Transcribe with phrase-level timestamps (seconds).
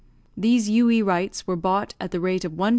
[0.35, 1.03] These U.E.
[1.03, 2.69] rights were bought at the rate of 1s.